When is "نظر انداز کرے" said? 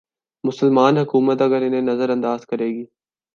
1.81-2.67